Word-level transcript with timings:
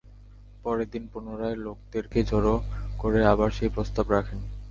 পরের 0.63 0.87
দিন 0.89 1.03
পুনরায় 1.13 1.57
লোকদেরকে 1.57 2.19
জড়ো 2.23 2.55
করে 2.99 3.19
আবার 3.25 3.49
সেই 3.51 3.69
প্রস্তাব 3.69 4.05
রাখেন। 4.11 4.39